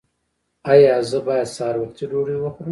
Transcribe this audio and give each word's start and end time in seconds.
ایا 0.71 0.95
زه 1.09 1.19
باید 1.27 1.47
سهار 1.55 1.75
وختي 1.81 2.05
ډوډۍ 2.11 2.37
وخورم؟ 2.39 2.69